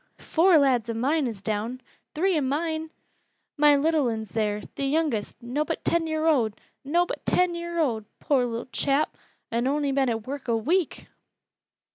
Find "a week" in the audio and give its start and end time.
10.47-11.05